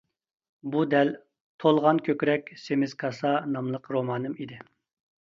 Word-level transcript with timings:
بۇ 0.75 0.79
دەل 0.93 1.11
‹‹تولغان 1.63 2.01
كۆكرەك، 2.07 2.49
سېمىز 2.63 2.97
كاسا›› 3.05 3.35
ناملىق 3.57 3.87
رومانىم 3.97 4.35
ئىدى. 4.39 4.59